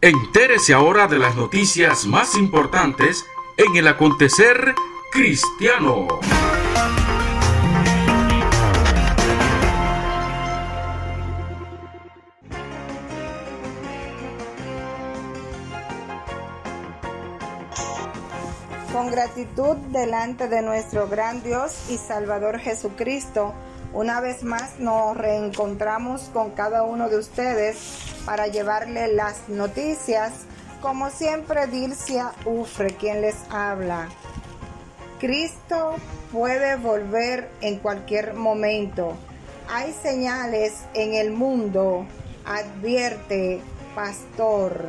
Entérese 0.00 0.74
ahora 0.74 1.08
de 1.08 1.18
las 1.18 1.34
noticias 1.34 2.06
más 2.06 2.36
importantes 2.36 3.26
en 3.56 3.74
el 3.74 3.88
acontecer 3.88 4.76
cristiano. 5.10 6.06
Con 18.92 19.10
gratitud 19.10 19.76
delante 19.90 20.46
de 20.46 20.62
nuestro 20.62 21.08
gran 21.08 21.42
Dios 21.42 21.90
y 21.90 21.96
Salvador 21.96 22.60
Jesucristo, 22.60 23.52
una 23.92 24.20
vez 24.20 24.44
más 24.44 24.78
nos 24.78 25.16
reencontramos 25.16 26.30
con 26.32 26.52
cada 26.52 26.84
uno 26.84 27.08
de 27.08 27.18
ustedes 27.18 28.14
para 28.28 28.46
llevarle 28.46 29.14
las 29.14 29.48
noticias. 29.48 30.44
Como 30.82 31.08
siempre, 31.08 31.66
Dilcia 31.66 32.32
Ufre, 32.44 32.88
quien 32.88 33.22
les 33.22 33.36
habla. 33.48 34.10
Cristo 35.18 35.94
puede 36.30 36.76
volver 36.76 37.48
en 37.62 37.78
cualquier 37.78 38.34
momento. 38.34 39.14
Hay 39.70 39.94
señales 39.94 40.74
en 40.92 41.14
el 41.14 41.32
mundo, 41.32 42.04
advierte 42.44 43.62
pastor. 43.94 44.84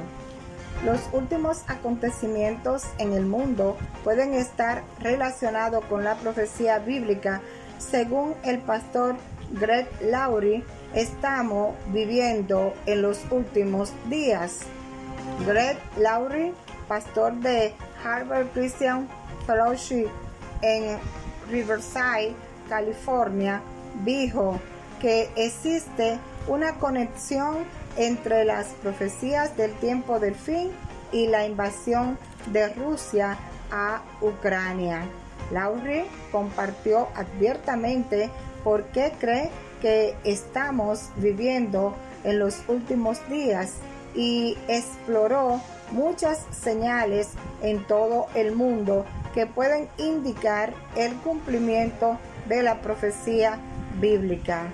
Los 0.84 1.00
últimos 1.14 1.62
acontecimientos 1.68 2.84
en 2.98 3.14
el 3.14 3.26
mundo 3.26 3.78
pueden 4.04 4.34
estar 4.34 4.84
relacionados 5.00 5.86
con 5.86 6.04
la 6.04 6.16
profecía 6.16 6.80
bíblica. 6.80 7.42
Según 7.78 8.36
el 8.44 8.60
pastor 8.60 9.16
Greg 9.54 9.88
Laurie, 10.02 10.66
estamos 10.94 11.76
viviendo 11.88 12.74
en 12.86 13.02
los 13.02 13.20
últimos 13.32 13.94
días. 14.10 14.62
Greg 15.46 15.78
Laurie, 15.98 16.54
pastor 16.88 17.34
de 17.36 17.74
Harvard 18.04 18.48
Christian 18.54 19.08
Fellowship 19.46 20.08
en 20.62 20.98
Riverside, 21.50 22.34
California, 22.68 23.62
dijo 24.04 24.60
que 25.00 25.30
existe 25.36 26.20
una 26.48 26.76
conexión 26.76 27.58
entre 27.98 28.46
las 28.46 28.68
profecías 28.82 29.56
del 29.58 29.74
tiempo 29.76 30.20
del 30.20 30.36
fin 30.36 30.72
y 31.12 31.28
la 31.28 31.46
invasión 31.46 32.18
de 32.48 32.70
Rusia 32.70 33.38
a 33.72 34.02
Ucrania. 34.22 35.04
Laurie 35.52 36.06
compartió 36.32 37.08
abiertamente 37.16 38.30
por 38.64 38.84
qué 38.86 39.14
cree 39.20 39.50
que 39.82 40.16
estamos 40.24 41.10
viviendo 41.18 41.96
en 42.24 42.40
los 42.40 42.62
últimos 42.68 43.18
días 43.30 43.74
y 44.16 44.58
exploró 44.68 45.62
muchas 45.92 46.46
señales 46.52 47.30
en 47.62 47.86
todo 47.86 48.28
el 48.36 48.56
mundo 48.56 49.06
que 49.34 49.46
pueden 49.46 49.88
indicar 49.98 50.74
el 50.96 51.14
cumplimiento 51.18 52.18
de 52.48 52.64
la 52.64 52.82
profecía 52.82 53.60
bíblica. 54.00 54.68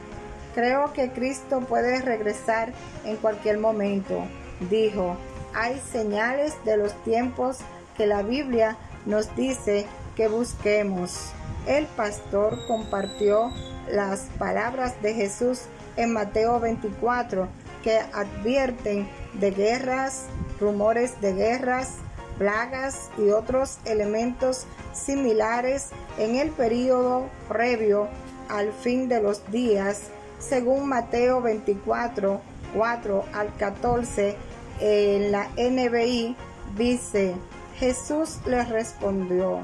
Creo 0.54 0.94
que 0.94 1.12
Cristo 1.12 1.60
puede 1.62 2.02
regresar 2.02 2.74
en 3.04 3.18
cualquier 3.18 3.58
momento, 3.60 4.24
dijo. 4.70 5.18
Hay 5.54 5.82
señales 5.92 6.54
de 6.66 6.78
los 6.78 6.94
tiempos 7.04 7.60
que 7.98 8.08
la 8.08 8.24
Biblia 8.24 8.78
nos 9.06 9.34
dice 9.36 9.86
que 10.16 10.28
busquemos. 10.28 11.32
El 11.68 11.86
pastor 11.88 12.58
compartió 12.68 13.52
las 13.90 14.22
palabras 14.38 15.02
de 15.02 15.14
Jesús 15.14 15.62
en 15.98 16.14
Mateo 16.14 16.60
24 16.60 17.48
que 17.84 18.00
advierten 18.14 19.08
de 19.34 19.52
guerras, 19.52 20.26
rumores 20.60 21.20
de 21.22 21.34
guerras, 21.34 21.96
plagas 22.38 23.10
y 23.18 23.30
otros 23.30 23.78
elementos 23.86 24.66
similares 24.94 25.90
en 26.18 26.36
el 26.36 26.50
período 26.50 27.30
previo 27.48 28.08
al 28.50 28.72
fin 28.74 29.08
de 29.08 29.22
los 29.22 29.50
días 29.52 30.10
según 30.40 30.88
Mateo 30.88 31.42
24, 31.42 32.42
4 32.76 33.26
al 33.34 33.56
14, 33.56 34.36
en 34.80 35.32
la 35.32 35.48
NBI 35.58 36.36
dice, 36.78 37.36
Jesús 37.78 38.40
les 38.46 38.70
respondió, 38.70 39.60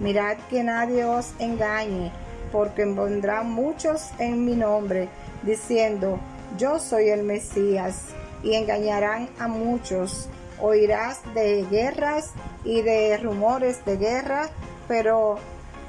mirad 0.00 0.36
que 0.50 0.64
nadie 0.64 1.04
os 1.04 1.34
engañe, 1.38 2.10
porque 2.54 2.84
vendrán 2.84 3.50
muchos 3.50 4.12
en 4.20 4.44
mi 4.44 4.54
nombre, 4.54 5.08
diciendo, 5.42 6.20
yo 6.56 6.78
soy 6.78 7.08
el 7.08 7.24
Mesías, 7.24 8.14
y 8.44 8.54
engañarán 8.54 9.28
a 9.40 9.48
muchos. 9.48 10.28
Oirás 10.60 11.20
de 11.34 11.66
guerras 11.68 12.30
y 12.62 12.82
de 12.82 13.16
rumores 13.16 13.84
de 13.84 13.96
guerra, 13.96 14.50
pero 14.86 15.38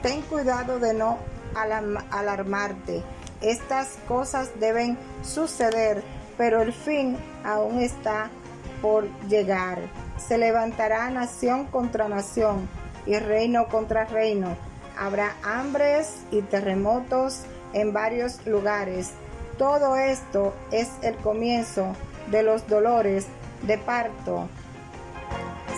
ten 0.01 0.21
cuidado 0.23 0.79
de 0.79 0.95
no 0.95 1.19
alarmarte 2.09 3.03
estas 3.41 3.97
cosas 4.07 4.49
deben 4.59 4.97
suceder, 5.23 6.03
pero 6.37 6.61
el 6.61 6.73
fin 6.73 7.17
aún 7.43 7.79
está 7.79 8.29
por 8.81 9.07
llegar. 9.27 9.79
Se 10.17 10.37
levantará 10.37 11.09
nación 11.09 11.65
contra 11.65 12.07
nación 12.07 12.67
y 13.05 13.17
reino 13.17 13.67
contra 13.67 14.05
reino. 14.05 14.57
Habrá 14.97 15.35
hambres 15.43 16.15
y 16.31 16.41
terremotos 16.41 17.41
en 17.73 17.93
varios 17.93 18.45
lugares. 18.45 19.11
Todo 19.57 19.95
esto 19.95 20.53
es 20.71 20.89
el 21.01 21.15
comienzo 21.17 21.95
de 22.31 22.43
los 22.43 22.67
dolores 22.67 23.27
de 23.63 23.77
parto. 23.77 24.47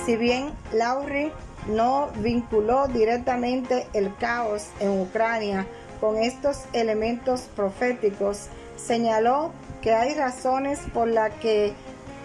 Si 0.06 0.16
bien 0.16 0.52
Laurie 0.74 1.32
no 1.68 2.10
vinculó 2.18 2.88
directamente 2.88 3.88
el 3.94 4.16
caos 4.16 4.68
en 4.80 5.02
Ucrania 5.02 5.68
con 6.00 6.18
estos 6.18 6.64
elementos 6.74 7.42
proféticos, 7.56 8.48
señaló 8.78 9.52
que 9.82 9.94
hay 9.94 10.14
razones 10.14 10.80
por 10.94 11.08
las 11.08 11.32
que 11.36 11.74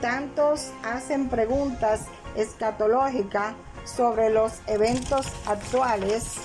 tantos 0.00 0.70
hacen 0.82 1.28
preguntas 1.28 2.02
escatológicas 2.36 3.54
sobre 3.84 4.30
los 4.30 4.60
eventos 4.66 5.26
actuales. 5.46 6.36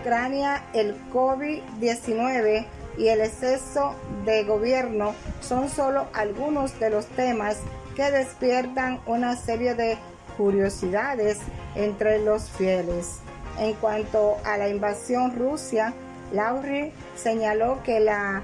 Ucrania, 0.00 0.64
el 0.74 0.96
COVID-19 1.10 2.66
y 2.98 3.08
el 3.08 3.20
exceso 3.20 3.94
de 4.24 4.44
gobierno 4.44 5.14
son 5.40 5.68
solo 5.68 6.06
algunos 6.12 6.78
de 6.78 6.90
los 6.90 7.06
temas 7.06 7.58
que 7.96 8.10
despiertan 8.10 9.00
una 9.06 9.36
serie 9.36 9.74
de 9.74 9.98
curiosidades 10.36 11.38
entre 11.74 12.18
los 12.20 12.48
fieles. 12.50 13.18
En 13.58 13.74
cuanto 13.74 14.36
a 14.44 14.56
la 14.56 14.68
invasión 14.68 15.36
rusa, 15.36 15.92
Laurie 16.32 16.92
señaló 17.16 17.82
que 17.82 17.98
la 17.98 18.42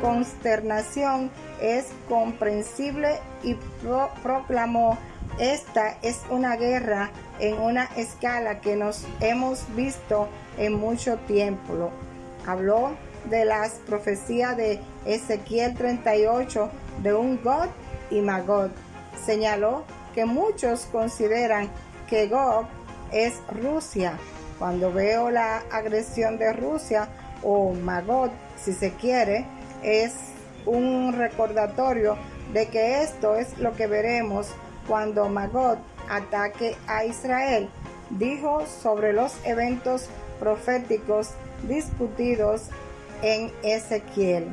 consternación 0.00 1.30
es 1.60 1.86
comprensible 2.08 3.18
y 3.42 3.56
proclamó 4.22 4.96
esta 5.38 5.96
es 6.02 6.22
una 6.30 6.56
guerra 6.56 7.10
en 7.38 7.60
una 7.60 7.84
escala 7.96 8.60
que 8.60 8.74
nos 8.74 9.04
hemos 9.20 9.64
visto 9.76 10.28
en 10.58 10.74
mucho 10.74 11.16
tiempo. 11.26 11.90
Habló 12.46 12.90
de 13.30 13.44
las 13.44 13.72
profecías 13.86 14.56
de 14.56 14.80
Ezequiel 15.04 15.74
38 15.74 16.70
de 17.02 17.14
un 17.14 17.40
God 17.42 17.68
y 18.10 18.20
Magog. 18.20 18.70
Señaló 19.24 19.84
que 20.14 20.24
muchos 20.24 20.86
consideran 20.86 21.68
que 22.08 22.28
Gog 22.28 22.66
es 23.12 23.34
Rusia. 23.62 24.18
Cuando 24.58 24.92
veo 24.92 25.30
la 25.30 25.62
agresión 25.70 26.38
de 26.38 26.52
Rusia 26.52 27.08
o 27.42 27.72
Magog, 27.72 28.30
si 28.56 28.72
se 28.72 28.92
quiere, 28.94 29.46
es 29.82 30.12
un 30.66 31.12
recordatorio 31.12 32.16
de 32.52 32.66
que 32.66 33.02
esto 33.02 33.36
es 33.36 33.58
lo 33.58 33.74
que 33.74 33.86
veremos 33.86 34.48
cuando 34.86 35.28
Magog 35.28 35.78
ataque 36.08 36.76
a 36.86 37.04
Israel. 37.04 37.68
Dijo 38.10 38.64
sobre 38.66 39.12
los 39.12 39.34
eventos 39.44 40.08
proféticos 40.38 41.30
discutidos 41.62 42.68
en 43.22 43.52
Ezequiel. 43.62 44.48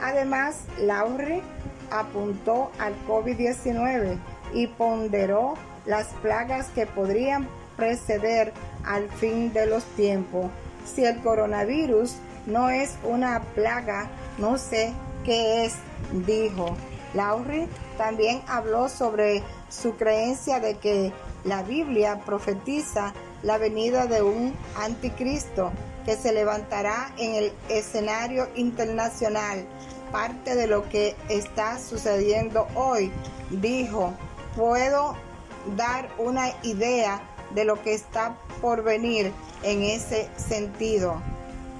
Además, 0.00 0.62
Lauri 0.80 1.42
apuntó 1.90 2.70
al 2.78 2.94
COVID-19 3.06 4.18
y 4.52 4.66
ponderó 4.66 5.54
las 5.86 6.08
plagas 6.22 6.68
que 6.74 6.86
podrían 6.86 7.48
preceder 7.76 8.52
al 8.84 9.08
fin 9.08 9.52
de 9.52 9.66
los 9.66 9.84
tiempos. 9.96 10.46
Si 10.84 11.04
el 11.04 11.20
coronavirus 11.20 12.16
no 12.46 12.70
es 12.70 12.96
una 13.04 13.42
plaga, 13.54 14.08
no 14.38 14.58
sé 14.58 14.92
qué 15.24 15.64
es, 15.64 15.74
dijo. 16.26 16.76
Laurie 17.14 17.68
también 17.96 18.42
habló 18.46 18.88
sobre 18.88 19.42
su 19.68 19.96
creencia 19.96 20.60
de 20.60 20.76
que 20.76 21.12
la 21.44 21.62
Biblia 21.62 22.20
profetiza 22.24 23.14
la 23.46 23.58
venida 23.58 24.06
de 24.06 24.22
un 24.22 24.52
anticristo 24.76 25.70
que 26.04 26.16
se 26.16 26.32
levantará 26.32 27.12
en 27.16 27.36
el 27.36 27.52
escenario 27.68 28.48
internacional. 28.56 29.64
Parte 30.10 30.56
de 30.56 30.66
lo 30.66 30.88
que 30.88 31.14
está 31.28 31.78
sucediendo 31.78 32.66
hoy, 32.74 33.12
dijo, 33.50 34.12
puedo 34.56 35.14
dar 35.76 36.08
una 36.18 36.48
idea 36.64 37.22
de 37.54 37.64
lo 37.64 37.80
que 37.82 37.94
está 37.94 38.36
por 38.60 38.82
venir 38.82 39.32
en 39.62 39.84
ese 39.84 40.28
sentido. 40.36 41.22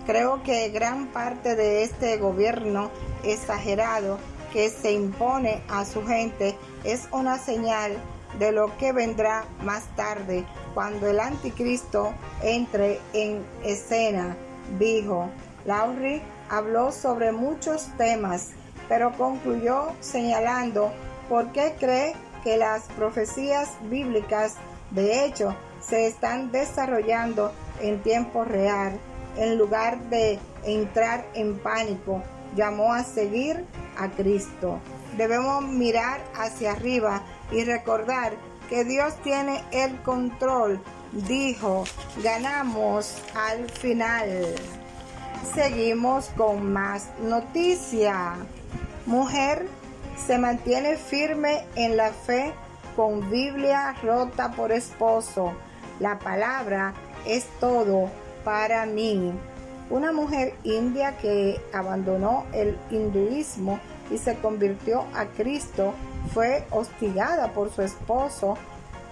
Creo 0.07 0.45
que 0.45 0.69
gran 0.69 1.09
parte 1.09 1.57
de 1.57 1.83
este 1.83 2.17
gobierno 2.17 2.93
exagerado 3.25 4.19
que 4.53 4.71
se 4.71 4.93
impone 4.93 5.65
a 5.69 5.85
su 5.85 6.07
gente 6.07 6.57
es 6.85 7.09
una 7.11 7.39
señal 7.39 7.97
de 8.39 8.53
lo 8.53 8.77
que 8.79 8.93
vendrá 8.93 9.45
más 9.65 9.85
tarde 9.97 10.45
cuando 10.77 11.09
el 11.09 11.21
anticristo 11.21 12.13
entre 12.43 13.01
en 13.15 13.43
escena, 13.65 14.37
dijo. 14.79 15.31
Laurie 15.65 16.21
habló 16.51 16.93
sobre 16.93 17.33
muchos 17.33 17.89
temas, 17.97 18.51
pero 18.87 19.17
concluyó 19.17 19.95
señalando 20.01 20.93
por 21.31 21.51
qué 21.53 21.75
cree 21.81 22.15
que 22.45 22.59
las 22.59 22.83
profecías 22.89 23.71
bíblicas 23.89 24.57
de 24.91 25.25
hecho 25.25 25.57
se 25.81 26.09
están 26.09 26.53
desarrollando 26.53 27.53
en 27.81 28.03
tiempo 28.03 28.45
real. 28.45 29.01
En 29.39 29.57
lugar 29.57 29.99
de 30.11 30.39
entrar 30.63 31.25
en 31.33 31.59
pánico, 31.59 32.23
llamó 32.55 32.93
a 32.93 33.03
seguir 33.03 33.65
a 33.97 34.11
Cristo. 34.11 34.79
Debemos 35.17 35.65
mirar 35.65 36.21
hacia 36.35 36.73
arriba 36.73 37.23
y 37.51 37.65
recordar 37.65 38.35
que 38.69 38.85
Dios 38.85 39.15
tiene 39.23 39.63
el 39.73 39.97
control. 40.03 40.81
Dijo, 41.13 41.85
ganamos 42.23 43.23
al 43.35 43.71
final. 43.71 44.55
Seguimos 45.55 46.27
con 46.37 46.73
más 46.73 47.11
noticia. 47.23 48.35
Mujer 49.07 49.67
se 50.27 50.39
mantiene 50.39 50.97
firme 50.97 51.65
en 51.77 51.97
la 51.97 52.11
fe 52.11 52.53
con 52.97 53.31
Biblia 53.31 53.95
rota 54.03 54.51
por 54.53 54.73
esposo. 54.73 55.53
La 56.01 56.19
palabra 56.19 56.95
es 57.27 57.47
todo 57.61 58.11
para 58.45 58.87
mí. 58.87 59.33
Una 59.89 60.13
mujer 60.13 60.55
india 60.65 61.17
que 61.19 61.61
abandonó 61.73 62.45
el 62.53 62.77
hinduismo 62.91 63.79
y 64.11 64.19
se 64.19 64.37
convirtió 64.37 65.05
a 65.15 65.27
Cristo 65.27 65.95
fue 66.33 66.65
hostigada 66.71 67.53
por 67.53 67.73
su 67.73 67.83
esposo 67.83 68.57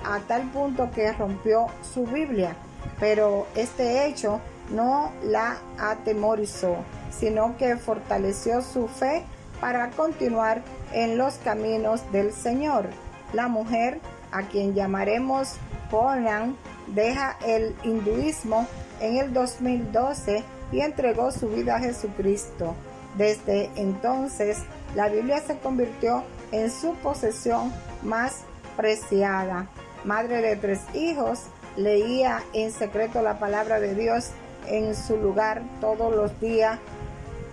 a 0.04 0.20
tal 0.20 0.50
punto 0.50 0.90
que 0.94 1.12
rompió 1.12 1.66
su 1.82 2.04
Biblia. 2.04 2.56
Pero 3.00 3.46
este 3.54 4.06
hecho 4.06 4.40
no 4.70 5.12
la 5.22 5.58
atemorizó, 5.78 6.76
sino 7.10 7.56
que 7.56 7.76
fortaleció 7.76 8.62
su 8.62 8.88
fe 8.88 9.24
para 9.60 9.90
continuar 9.90 10.62
en 10.92 11.16
los 11.16 11.34
caminos 11.36 12.00
del 12.12 12.32
Señor. 12.32 12.88
La 13.32 13.48
mujer, 13.48 14.00
a 14.30 14.42
quien 14.42 14.74
llamaremos 14.74 15.54
Ponan, 15.90 16.56
deja 16.88 17.36
el 17.46 17.74
hinduismo 17.82 18.66
en 19.00 19.16
el 19.16 19.32
2012 19.32 20.44
y 20.72 20.80
entregó 20.80 21.30
su 21.30 21.48
vida 21.48 21.76
a 21.76 21.80
Jesucristo. 21.80 22.74
Desde 23.16 23.70
entonces, 23.76 24.58
la 24.94 25.08
Biblia 25.08 25.40
se 25.40 25.58
convirtió 25.58 26.24
en 26.52 26.70
su 26.70 26.94
posesión 26.94 27.72
más 28.02 28.42
preciada. 28.76 29.66
Madre 30.04 30.40
de 30.40 30.56
tres 30.56 30.80
hijos, 30.94 31.44
leía 31.76 32.42
en 32.52 32.70
secreto 32.70 33.22
la 33.22 33.38
palabra 33.38 33.80
de 33.80 33.94
Dios 33.94 34.30
en 34.66 34.94
su 34.94 35.16
lugar 35.16 35.62
todos 35.80 36.14
los 36.14 36.38
días, 36.40 36.78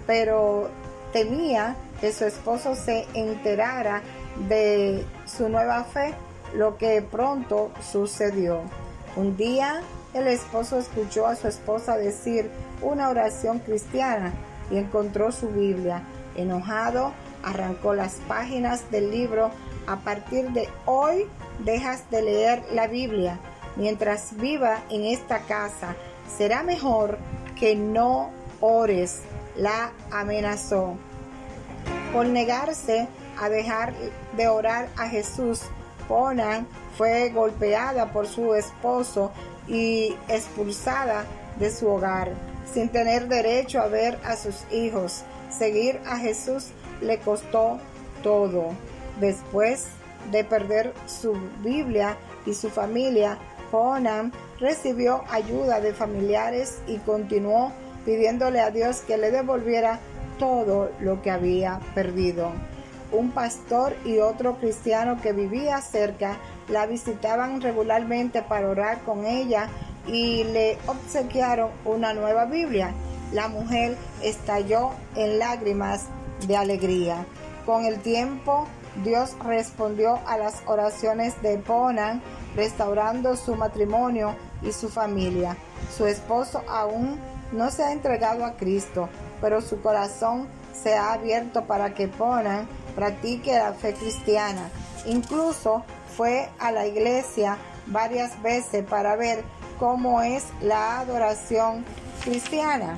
pero 0.06 0.70
temía 1.14 1.76
que 2.00 2.14
su 2.14 2.26
esposo 2.26 2.76
se 2.76 3.06
enterara 3.14 4.02
de 4.48 5.06
su 5.26 5.50
nueva 5.50 5.84
fe, 5.84 6.14
lo 6.56 6.78
que 6.78 7.02
pronto 7.02 7.72
sucedió. 7.92 8.62
Un 9.16 9.36
día 9.36 9.82
el 10.14 10.28
esposo 10.28 10.78
escuchó 10.78 11.28
a 11.28 11.36
su 11.36 11.48
esposa 11.48 11.98
decir 11.98 12.50
una 12.82 13.10
oración 13.10 13.60
cristiana 13.60 14.34
y 14.70 14.78
encontró 14.78 15.32
su 15.32 15.50
Biblia. 15.50 16.04
Enojado, 16.36 17.14
arrancó 17.44 17.94
las 17.94 18.16
páginas 18.28 18.90
del 18.92 19.12
libro. 19.12 19.52
A 19.88 19.98
partir 19.98 20.50
de 20.52 20.70
hoy 20.86 21.26
dejas 21.60 22.10
de 22.12 22.22
leer 22.22 22.64
la 22.72 22.88
Biblia. 22.88 23.40
Mientras 23.76 24.38
viva 24.38 24.84
en 24.90 25.06
esta 25.06 25.40
casa, 25.40 25.96
será 26.38 26.64
mejor 26.64 27.18
que 27.56 27.76
no 27.76 28.32
ores, 28.60 29.22
la 29.56 29.92
amenazó. 30.12 30.96
Por 32.14 32.26
negarse 32.26 33.08
a 33.40 33.50
dejar 33.50 33.94
de 34.36 34.48
orar 34.48 34.90
a 34.98 35.08
Jesús, 35.08 35.62
Conan 36.08 36.68
fue 36.98 37.30
golpeada 37.30 38.12
por 38.12 38.28
su 38.28 38.54
esposo 38.54 39.32
y 39.68 40.16
expulsada 40.28 41.26
de 41.58 41.72
su 41.72 41.88
hogar, 41.88 42.34
sin 42.72 42.90
tener 42.90 43.28
derecho 43.28 43.82
a 43.82 43.88
ver 43.88 44.20
a 44.26 44.36
sus 44.36 44.66
hijos. 44.72 45.24
Seguir 45.50 46.00
a 46.06 46.18
Jesús 46.18 46.68
le 47.02 47.20
costó 47.20 47.80
todo. 48.24 48.70
Después 49.20 49.88
de 50.32 50.44
perder 50.44 50.94
su 51.08 51.34
Biblia 51.64 52.18
y 52.46 52.54
su 52.54 52.70
familia, 52.70 53.38
Conan 53.72 54.32
recibió 54.60 55.24
ayuda 55.32 55.80
de 55.80 55.94
familiares 55.94 56.80
y 56.88 56.98
continuó 56.98 57.72
pidiéndole 58.06 58.60
a 58.60 58.72
Dios 58.72 59.02
que 59.02 59.18
le 59.18 59.32
devolviera 59.32 60.00
todo 60.38 60.92
lo 61.00 61.22
que 61.22 61.32
había 61.32 61.80
perdido. 61.94 62.52
Un 63.12 63.32
pastor 63.32 63.94
y 64.06 64.20
otro 64.20 64.58
cristiano 64.58 65.20
que 65.22 65.34
vivía 65.34 65.82
cerca 65.82 66.38
la 66.70 66.86
visitaban 66.86 67.62
regularmente 67.62 68.42
para 68.42 68.70
orar 68.70 69.02
con 69.02 69.26
ella 69.26 69.68
y 70.08 70.44
le 70.46 70.78
obsequiaron 70.88 71.72
una 71.86 72.14
nueva 72.14 72.46
Biblia. 72.46 72.94
La 73.34 73.48
mujer 73.48 73.98
estalló 74.24 74.92
en 75.16 75.40
lágrimas 75.40 76.06
de 76.48 76.58
alegría. 76.58 77.26
Con 77.66 77.86
el 77.86 78.00
tiempo, 78.00 78.68
Dios 79.04 79.36
respondió 79.44 80.20
a 80.28 80.38
las 80.38 80.62
oraciones 80.66 81.42
de 81.42 81.58
Ponan, 81.58 82.22
restaurando 82.56 83.36
su 83.38 83.56
matrimonio 83.56 84.36
y 84.62 84.72
su 84.72 84.90
familia. 84.90 85.56
Su 85.96 86.06
esposo 86.06 86.64
aún 86.68 87.20
no 87.52 87.72
se 87.72 87.84
ha 87.84 87.92
entregado 87.92 88.46
a 88.46 88.54
Cristo, 88.58 89.10
pero 89.40 89.62
su 89.62 89.82
corazón 89.82 90.48
se 90.74 90.96
ha 90.96 91.14
abierto 91.14 91.66
para 91.66 91.94
que 91.94 92.08
Ponan 92.08 92.68
practique 92.96 93.58
la 93.58 93.74
fe 93.74 93.94
cristiana. 93.94 94.70
Incluso 95.06 95.84
fue 96.16 96.50
a 96.60 96.72
la 96.72 96.86
iglesia 96.86 97.58
varias 97.88 98.42
veces 98.42 98.86
para 98.86 99.16
ver 99.16 99.44
cómo 99.80 100.22
es 100.22 100.46
la 100.62 101.00
adoración 101.00 101.86
cristiana. 102.24 102.98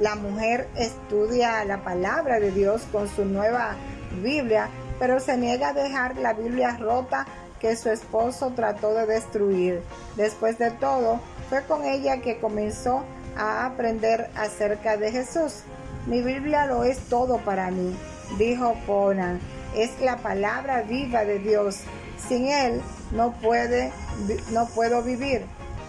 La 0.00 0.14
mujer 0.14 0.68
estudia 0.76 1.64
la 1.64 1.82
palabra 1.82 2.38
de 2.38 2.52
Dios 2.52 2.82
con 2.92 3.08
su 3.08 3.24
nueva 3.24 3.74
Biblia, 4.22 4.68
pero 5.00 5.18
se 5.18 5.36
niega 5.36 5.70
a 5.70 5.72
dejar 5.72 6.16
la 6.18 6.34
Biblia 6.34 6.76
rota 6.78 7.26
que 7.58 7.74
su 7.74 7.90
esposo 7.90 8.52
trató 8.54 8.94
de 8.94 9.06
destruir. 9.06 9.82
Después 10.16 10.56
de 10.58 10.70
todo, 10.70 11.20
fue 11.48 11.64
con 11.64 11.84
ella 11.84 12.20
que 12.20 12.38
comenzó 12.38 13.02
a 13.36 13.66
aprender 13.66 14.30
acerca 14.36 14.96
de 14.96 15.10
Jesús. 15.10 15.62
Mi 16.06 16.22
Biblia 16.22 16.66
lo 16.66 16.84
es 16.84 16.98
todo 17.08 17.38
para 17.38 17.70
mí, 17.72 17.96
dijo 18.38 18.74
Pona. 18.86 19.40
Es 19.74 20.00
la 20.00 20.18
palabra 20.18 20.82
viva 20.82 21.24
de 21.24 21.40
Dios. 21.40 21.80
Sin 22.28 22.46
él 22.46 22.80
no, 23.10 23.32
puede, 23.32 23.92
no 24.52 24.66
puedo 24.66 25.02
vivir. 25.02 25.44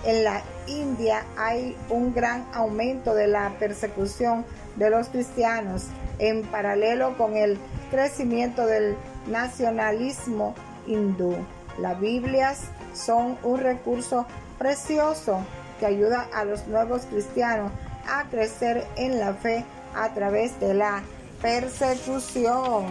En 0.05 0.23
la 0.23 0.41
India 0.67 1.25
hay 1.37 1.75
un 1.89 2.13
gran 2.13 2.45
aumento 2.53 3.13
de 3.13 3.27
la 3.27 3.53
persecución 3.59 4.45
de 4.77 4.89
los 4.89 5.09
cristianos 5.09 5.87
en 6.19 6.43
paralelo 6.43 7.17
con 7.17 7.35
el 7.35 7.57
crecimiento 7.91 8.65
del 8.65 8.95
nacionalismo 9.27 10.55
hindú. 10.87 11.35
Las 11.79 11.99
Biblias 11.99 12.61
son 12.93 13.37
un 13.43 13.59
recurso 13.59 14.25
precioso 14.57 15.39
que 15.79 15.85
ayuda 15.85 16.27
a 16.33 16.45
los 16.45 16.67
nuevos 16.67 17.03
cristianos 17.03 17.71
a 18.07 18.25
crecer 18.29 18.85
en 18.95 19.19
la 19.19 19.33
fe 19.33 19.63
a 19.95 20.13
través 20.13 20.59
de 20.59 20.73
la 20.73 21.03
persecución. 21.41 22.85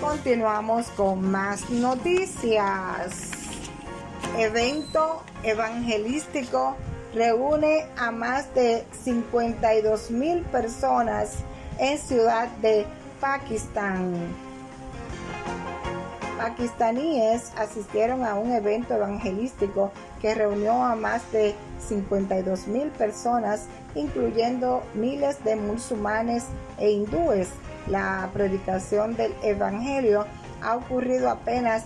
Continuamos 0.00 0.86
con 0.90 1.30
más 1.30 1.68
noticias. 1.70 3.29
Evento 4.38 5.22
evangelístico 5.42 6.76
reúne 7.12 7.86
a 7.96 8.10
más 8.12 8.54
de 8.54 8.84
52 9.02 10.10
mil 10.12 10.42
personas 10.42 11.38
en 11.78 11.98
Ciudad 11.98 12.48
de 12.62 12.86
Pakistán. 13.20 14.14
Pakistaníes 16.38 17.52
asistieron 17.56 18.24
a 18.24 18.34
un 18.34 18.52
evento 18.52 18.94
evangelístico 18.94 19.90
que 20.22 20.34
reunió 20.34 20.72
a 20.84 20.94
más 20.94 21.30
de 21.32 21.54
52 21.86 22.68
mil 22.68 22.88
personas, 22.90 23.66
incluyendo 23.94 24.82
miles 24.94 25.42
de 25.44 25.56
musulmanes 25.56 26.44
e 26.78 26.90
hindúes. 26.92 27.48
La 27.88 28.30
predicación 28.32 29.16
del 29.16 29.34
Evangelio 29.42 30.24
ha 30.62 30.76
ocurrido 30.76 31.28
apenas 31.28 31.84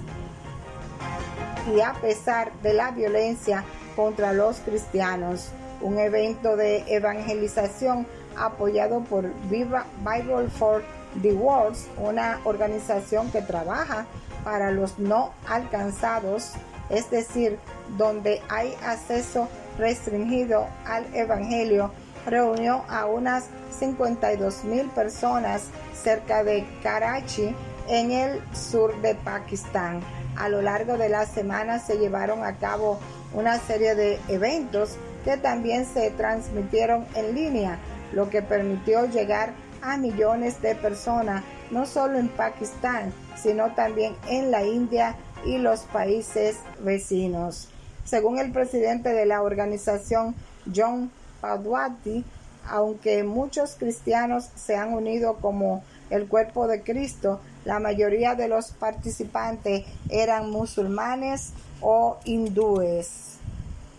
y 1.73 1.81
a 1.81 1.95
pesar 1.95 2.53
de 2.63 2.75
la 2.75 2.91
violencia 2.91 3.65
contra 3.97 4.33
los 4.33 4.59
cristianos. 4.59 5.51
Un 5.81 5.99
evento 5.99 6.57
de 6.57 6.85
evangelización 6.89 8.07
apoyado 8.37 9.01
por 9.01 9.31
Viva 9.49 9.87
Bible 9.99 10.49
for 10.49 10.83
the 11.23 11.33
World, 11.33 11.77
una 11.99 12.41
organización 12.45 13.31
que 13.31 13.43
trabaja 13.43 14.07
para 14.43 14.71
los 14.71 14.99
no 14.99 15.33
alcanzados, 15.49 16.53
es 16.91 17.11
decir, 17.11 17.59
donde 17.97 18.43
hay 18.49 18.75
acceso 18.85 19.49
restringido 19.79 20.67
al 20.87 21.05
Evangelio, 21.15 21.91
reunió 22.27 22.85
a 22.89 23.07
unas 23.07 23.47
52 23.79 24.65
mil 24.65 24.87
personas 24.91 25.69
cerca 25.95 26.45
de 26.45 26.67
Karachi, 26.83 27.55
en 27.89 28.13
el 28.13 28.41
sur 28.55 28.99
de 29.03 29.15
Pakistán. 29.15 30.01
A 30.37 30.49
lo 30.49 30.63
largo 30.63 30.99
de 30.99 31.09
la 31.09 31.27
semana 31.27 31.79
se 31.79 31.99
llevaron 31.99 32.45
a 32.45 32.57
cabo 32.57 32.99
una 33.33 33.59
serie 33.59 33.95
de 33.95 34.19
eventos 34.29 34.97
que 35.25 35.37
también 35.37 35.87
se 35.87 36.11
transmitieron 36.11 37.07
en 37.15 37.35
línea, 37.35 37.79
lo 38.13 38.31
que 38.31 38.43
permitió 38.43 39.07
llegar 39.07 39.53
a 39.83 39.97
millones 39.97 40.61
de 40.63 40.75
personas, 40.75 41.43
no 41.71 41.87
solo 41.87 42.19
en 42.19 42.29
Pakistán, 42.29 43.13
sino 43.37 43.75
también 43.75 44.15
en 44.29 44.51
la 44.51 44.65
India 44.65 45.17
y 45.45 45.59
los 45.59 45.81
países 45.81 46.57
vecinos. 46.81 47.69
Según 48.05 48.39
el 48.39 48.53
presidente 48.53 49.13
de 49.13 49.27
la 49.27 49.43
organización, 49.43 50.35
John 50.75 51.11
Padwati, 51.41 52.25
aunque 52.69 53.25
muchos 53.25 53.77
cristianos 53.79 54.51
se 54.55 54.77
han 54.77 54.93
unido 54.93 55.37
como 55.37 55.83
el 56.11 56.27
cuerpo 56.27 56.67
de 56.67 56.83
Cristo, 56.83 57.41
la 57.65 57.81
mayoría 57.81 58.35
de 58.35 58.49
los 58.49 58.73
participantes 58.73 59.85
eran 60.09 60.51
musulmanes 60.51 61.53
o 61.81 62.19
hindúes. 62.25 63.39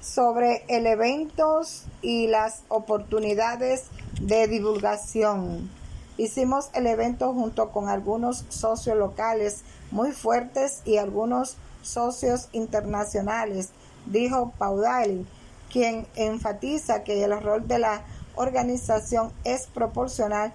Sobre 0.02 0.64
el 0.68 0.86
evento 0.86 1.62
y 2.02 2.28
las 2.28 2.62
oportunidades 2.68 3.86
de 4.22 4.48
divulgación. 4.48 5.70
Hicimos 6.18 6.70
el 6.74 6.88
evento 6.88 7.34
junto 7.34 7.72
con 7.72 7.90
algunos 7.90 8.46
socios 8.50 8.98
locales 8.98 9.64
muy 9.92 10.12
fuertes 10.12 10.82
y 10.86 10.98
algunos 10.98 11.58
socios 11.82 12.48
internacionales, 12.54 13.70
dijo 14.06 14.54
Paudali, 14.58 15.26
quien 15.72 16.08
enfatiza 16.16 17.04
que 17.04 17.24
el 17.24 17.42
rol 17.42 17.68
de 17.68 17.80
la 17.80 18.02
organización 18.36 19.32
es 19.44 19.68
proporcional 19.68 20.54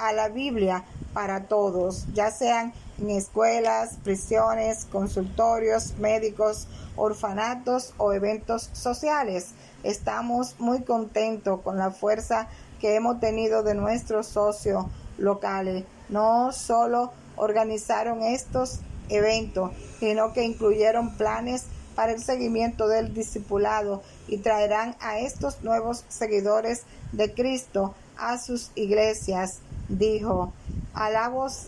a 0.00 0.12
la 0.12 0.28
Biblia 0.28 0.84
para 1.12 1.44
todos, 1.44 2.06
ya 2.14 2.30
sean 2.30 2.72
en 2.98 3.10
escuelas, 3.10 3.96
prisiones, 4.02 4.84
consultorios, 4.86 5.96
médicos, 5.98 6.68
orfanatos 6.96 7.94
o 7.96 8.12
eventos 8.12 8.70
sociales. 8.72 9.50
Estamos 9.82 10.56
muy 10.58 10.82
contentos 10.82 11.60
con 11.62 11.78
la 11.78 11.90
fuerza 11.90 12.48
que 12.80 12.94
hemos 12.94 13.20
tenido 13.20 13.62
de 13.62 13.74
nuestros 13.74 14.26
socios 14.26 14.86
locales. 15.18 15.84
No 16.08 16.52
solo 16.52 17.12
organizaron 17.36 18.22
estos 18.22 18.80
eventos, 19.08 19.72
sino 19.98 20.32
que 20.32 20.44
incluyeron 20.44 21.16
planes 21.16 21.64
para 21.94 22.12
el 22.12 22.22
seguimiento 22.22 22.88
del 22.88 23.12
discipulado 23.12 24.02
y 24.28 24.38
traerán 24.38 24.96
a 25.00 25.18
estos 25.18 25.62
nuevos 25.62 26.04
seguidores 26.08 26.84
de 27.12 27.34
Cristo 27.34 27.94
a 28.20 28.38
sus 28.38 28.70
iglesias 28.74 29.58
dijo, 29.88 30.52
alabos 30.94 31.66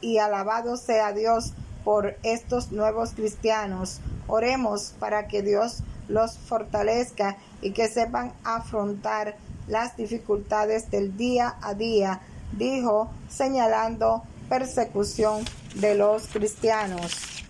y 0.00 0.18
alabado 0.18 0.76
sea 0.76 1.12
Dios 1.12 1.52
por 1.84 2.16
estos 2.22 2.72
nuevos 2.72 3.12
cristianos. 3.12 4.00
Oremos 4.26 4.94
para 4.98 5.28
que 5.28 5.42
Dios 5.42 5.82
los 6.08 6.38
fortalezca 6.38 7.36
y 7.62 7.72
que 7.72 7.88
sepan 7.88 8.32
afrontar 8.44 9.36
las 9.66 9.96
dificultades 9.96 10.90
del 10.90 11.16
día 11.16 11.56
a 11.60 11.74
día, 11.74 12.20
dijo, 12.52 13.10
señalando 13.28 14.22
persecución 14.48 15.44
de 15.74 15.94
los 15.94 16.26
cristianos. 16.28 17.44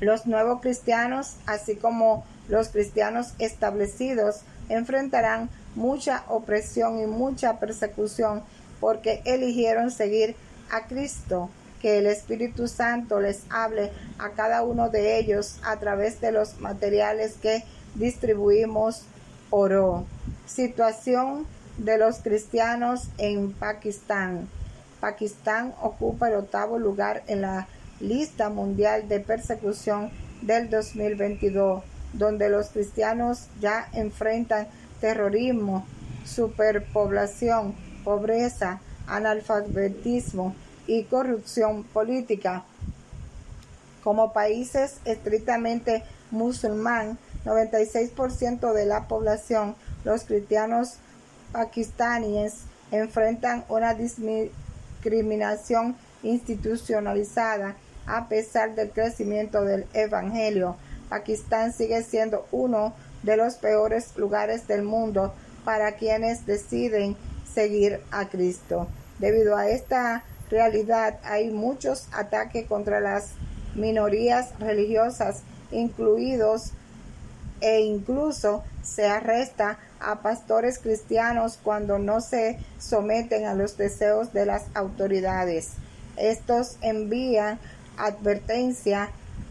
Los 0.00 0.26
nuevos 0.26 0.60
cristianos, 0.60 1.36
así 1.46 1.76
como 1.76 2.24
los 2.48 2.68
cristianos 2.68 3.34
establecidos, 3.38 4.40
enfrentarán 4.68 5.50
mucha 5.74 6.24
opresión 6.28 7.00
y 7.00 7.06
mucha 7.06 7.58
persecución 7.58 8.42
porque 8.80 9.22
eligieron 9.24 9.90
seguir 9.90 10.36
a 10.70 10.86
Cristo. 10.86 11.50
Que 11.80 11.96
el 11.96 12.06
Espíritu 12.06 12.68
Santo 12.68 13.20
les 13.20 13.40
hable 13.48 13.90
a 14.18 14.32
cada 14.32 14.62
uno 14.62 14.90
de 14.90 15.18
ellos 15.18 15.56
a 15.64 15.78
través 15.78 16.20
de 16.20 16.30
los 16.30 16.60
materiales 16.60 17.36
que 17.40 17.64
distribuimos. 17.94 19.04
Oro. 19.48 20.04
Situación 20.46 21.46
de 21.78 21.96
los 21.96 22.18
cristianos 22.18 23.08
en 23.16 23.52
Pakistán. 23.52 24.46
Pakistán 25.00 25.74
ocupa 25.80 26.28
el 26.28 26.34
octavo 26.34 26.78
lugar 26.78 27.22
en 27.26 27.40
la 27.40 27.66
lista 28.00 28.50
mundial 28.50 29.08
de 29.08 29.20
persecución 29.20 30.10
del 30.42 30.68
2022, 30.68 31.82
donde 32.12 32.48
los 32.48 32.68
cristianos 32.68 33.46
ya 33.60 33.88
enfrentan 33.92 34.68
terrorismo, 35.00 35.86
superpoblación, 36.24 37.74
pobreza, 38.04 38.80
analfabetismo 39.06 40.54
y 40.86 41.04
corrupción 41.04 41.84
política. 41.84 42.64
Como 44.02 44.32
países 44.32 44.96
estrictamente 45.04 46.02
musulmán, 46.30 47.18
96% 47.44 48.72
de 48.72 48.86
la 48.86 49.08
población, 49.08 49.74
los 50.04 50.24
cristianos 50.24 50.94
pakistaníes, 51.52 52.62
enfrentan 52.90 53.64
una 53.68 53.94
discriminación 53.94 55.96
institucionalizada 56.22 57.76
a 58.06 58.28
pesar 58.28 58.74
del 58.74 58.90
crecimiento 58.90 59.64
del 59.64 59.86
Evangelio. 59.94 60.76
Pakistán 61.08 61.72
sigue 61.72 62.02
siendo 62.02 62.46
uno 62.52 62.88
de 62.88 63.09
los 63.22 63.54
peores 63.54 64.16
lugares 64.16 64.66
del 64.66 64.82
mundo 64.82 65.32
para 65.64 65.92
quienes 65.92 66.46
deciden 66.46 67.16
seguir 67.52 68.00
a 68.10 68.28
Cristo. 68.28 68.88
Debido 69.18 69.56
a 69.56 69.68
esta 69.68 70.24
realidad 70.50 71.18
hay 71.22 71.50
muchos 71.50 72.08
ataques 72.12 72.66
contra 72.66 73.00
las 73.00 73.30
minorías 73.74 74.58
religiosas, 74.58 75.42
incluidos 75.70 76.72
e 77.60 77.80
incluso 77.80 78.64
se 78.82 79.06
arresta 79.06 79.78
a 80.00 80.22
pastores 80.22 80.78
cristianos 80.78 81.58
cuando 81.62 81.98
no 81.98 82.20
se 82.20 82.58
someten 82.78 83.44
a 83.44 83.54
los 83.54 83.76
deseos 83.76 84.32
de 84.32 84.46
las 84.46 84.64
autoridades. 84.74 85.72
Estos 86.16 86.76
envían 86.80 87.58
advertencia 87.98 89.10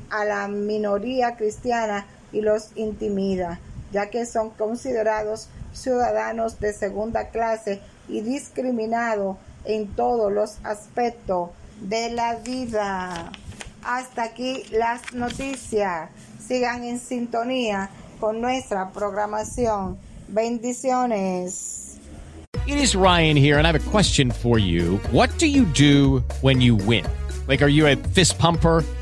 a 0.10 0.26
la 0.26 0.48
minoría 0.48 1.36
cristiana 1.36 2.08
y 2.32 2.42
los 2.42 2.70
intimida. 2.76 3.60
ya 3.92 4.10
que 4.10 4.26
son 4.26 4.52
considerados 4.52 5.50
ciudadanos 5.74 6.60
de 6.60 6.74
segunda 6.74 7.30
clase 7.30 7.82
y 8.08 8.22
discriminados 8.22 9.38
en 9.66 9.88
todos 9.88 10.32
los 10.32 10.58
aspectos 10.64 11.50
de 11.82 12.12
la 12.12 12.36
vida. 12.36 13.32
Hasta 13.84 14.24
aquí 14.24 14.64
las 14.72 15.14
noticias. 15.14 16.10
Sigan 16.46 16.84
en 16.84 17.00
sintonía 17.00 17.90
con 18.20 18.42
nuestra 18.42 18.90
programación. 18.92 19.98
Bendiciones. 20.28 21.98
It 22.68 22.78
is 22.78 22.96
Ryan 22.96 23.36
here, 23.36 23.58
and 23.58 23.66
I 23.66 23.72
have 23.72 23.76
a 23.76 23.92
question 23.92 24.32
for 24.32 24.60
you. 24.60 25.00
What 25.12 25.30
do 25.40 25.48
you 25.48 25.66
do 25.66 26.24
when 26.42 26.62
you 26.62 26.76
win? 26.76 27.06
Like, 27.48 27.64
are 27.64 27.70
you 27.70 27.88
a 27.88 27.96
fist 27.96 28.38
pumper? 28.38 28.84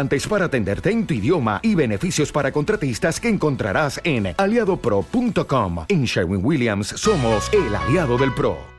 representantes 0.00 0.26
para 0.26 0.46
atenderte 0.46 0.90
en 0.90 1.06
tu 1.06 1.14
idioma 1.14 1.60
y 1.62 1.74
beneficios 1.74 2.32
para 2.32 2.52
contratistas 2.52 3.20
que 3.20 3.28
encontrarás 3.28 4.00
en 4.04 4.34
aliadopro.com. 4.36 5.84
En 5.88 6.04
Sherwin 6.04 6.44
Williams 6.44 6.88
somos 6.88 7.50
el 7.52 7.74
aliado 7.74 8.16
del 8.16 8.32
PRO. 8.34 8.60